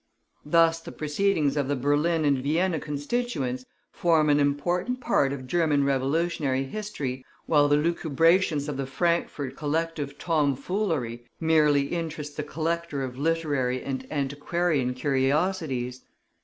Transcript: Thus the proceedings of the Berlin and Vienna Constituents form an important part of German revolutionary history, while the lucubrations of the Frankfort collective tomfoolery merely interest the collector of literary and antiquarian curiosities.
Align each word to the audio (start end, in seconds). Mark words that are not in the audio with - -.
Thus 0.43 0.79
the 0.79 0.91
proceedings 0.91 1.55
of 1.55 1.67
the 1.67 1.75
Berlin 1.75 2.25
and 2.25 2.39
Vienna 2.39 2.79
Constituents 2.79 3.65
form 3.91 4.31
an 4.31 4.39
important 4.39 4.99
part 4.99 5.31
of 5.31 5.45
German 5.45 5.83
revolutionary 5.83 6.63
history, 6.63 7.23
while 7.45 7.67
the 7.67 7.77
lucubrations 7.77 8.67
of 8.67 8.77
the 8.77 8.87
Frankfort 8.87 9.55
collective 9.55 10.17
tomfoolery 10.17 11.27
merely 11.39 11.83
interest 11.89 12.35
the 12.35 12.41
collector 12.41 13.03
of 13.03 13.19
literary 13.19 13.83
and 13.83 14.07
antiquarian 14.09 14.95
curiosities. 14.95 16.01